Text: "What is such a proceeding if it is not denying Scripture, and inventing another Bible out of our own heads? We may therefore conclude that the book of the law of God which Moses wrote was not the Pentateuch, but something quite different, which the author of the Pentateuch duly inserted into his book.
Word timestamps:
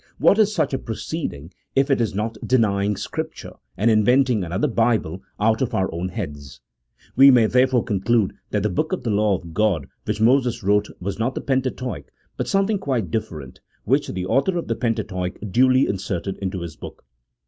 "What 0.17 0.39
is 0.39 0.51
such 0.51 0.73
a 0.73 0.79
proceeding 0.79 1.51
if 1.75 1.91
it 1.91 2.01
is 2.01 2.15
not 2.15 2.35
denying 2.43 2.97
Scripture, 2.97 3.53
and 3.77 3.91
inventing 3.91 4.43
another 4.43 4.67
Bible 4.67 5.21
out 5.39 5.61
of 5.61 5.75
our 5.75 5.93
own 5.93 6.09
heads? 6.09 6.59
We 7.15 7.29
may 7.29 7.45
therefore 7.45 7.83
conclude 7.83 8.33
that 8.49 8.63
the 8.63 8.69
book 8.71 8.93
of 8.93 9.03
the 9.03 9.11
law 9.11 9.35
of 9.37 9.53
God 9.53 9.85
which 10.05 10.19
Moses 10.19 10.63
wrote 10.63 10.87
was 10.99 11.19
not 11.19 11.35
the 11.35 11.41
Pentateuch, 11.41 12.09
but 12.35 12.47
something 12.47 12.79
quite 12.79 13.11
different, 13.11 13.59
which 13.83 14.07
the 14.07 14.25
author 14.25 14.57
of 14.57 14.67
the 14.67 14.75
Pentateuch 14.75 15.37
duly 15.51 15.85
inserted 15.85 16.35
into 16.39 16.61
his 16.63 16.75
book. 16.75 17.05